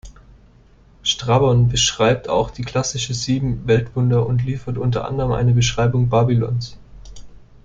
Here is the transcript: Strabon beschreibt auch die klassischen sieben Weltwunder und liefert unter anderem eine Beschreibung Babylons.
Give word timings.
Strabon 1.03 1.69
beschreibt 1.69 2.27
auch 2.27 2.49
die 2.49 2.63
klassischen 2.63 3.13
sieben 3.13 3.67
Weltwunder 3.67 4.25
und 4.25 4.43
liefert 4.43 4.79
unter 4.79 5.05
anderem 5.05 5.31
eine 5.31 5.53
Beschreibung 5.53 6.09
Babylons. 6.09 6.75